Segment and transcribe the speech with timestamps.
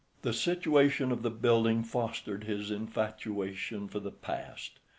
[0.23, 4.79] The situation of the building fostered his infatuation for the past.